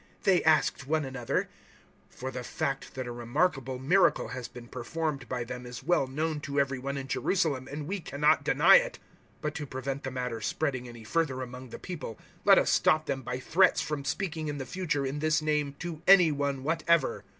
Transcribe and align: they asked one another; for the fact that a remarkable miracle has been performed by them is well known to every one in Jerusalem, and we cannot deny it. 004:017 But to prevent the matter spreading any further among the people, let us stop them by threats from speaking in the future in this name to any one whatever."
they 0.23 0.43
asked 0.45 0.87
one 0.87 1.05
another; 1.05 1.47
for 2.09 2.31
the 2.31 2.43
fact 2.43 2.95
that 2.95 3.05
a 3.05 3.11
remarkable 3.11 3.77
miracle 3.77 4.29
has 4.29 4.47
been 4.47 4.67
performed 4.67 5.29
by 5.29 5.43
them 5.43 5.63
is 5.63 5.83
well 5.83 6.07
known 6.07 6.39
to 6.39 6.59
every 6.59 6.79
one 6.79 6.97
in 6.97 7.07
Jerusalem, 7.07 7.67
and 7.67 7.85
we 7.87 7.99
cannot 7.99 8.43
deny 8.43 8.77
it. 8.77 8.97
004:017 9.41 9.41
But 9.41 9.53
to 9.53 9.65
prevent 9.67 10.01
the 10.03 10.09
matter 10.09 10.41
spreading 10.41 10.89
any 10.89 11.03
further 11.03 11.43
among 11.43 11.69
the 11.69 11.77
people, 11.77 12.17
let 12.45 12.57
us 12.57 12.71
stop 12.71 13.05
them 13.05 13.21
by 13.21 13.39
threats 13.39 13.79
from 13.79 14.03
speaking 14.03 14.47
in 14.47 14.57
the 14.57 14.65
future 14.65 15.05
in 15.05 15.19
this 15.19 15.39
name 15.39 15.75
to 15.77 16.01
any 16.07 16.31
one 16.31 16.63
whatever." 16.63 17.23